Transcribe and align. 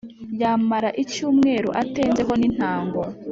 yamara 0.41 0.89
icyumweru 1.03 1.69
atenze 1.81 2.21
ho 2.27 2.33
n’intango 2.39 3.01